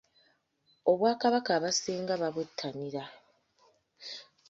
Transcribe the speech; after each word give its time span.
Obwakabaka 0.91 1.49
abasinga 1.57 2.13
babwettanira 2.21 3.03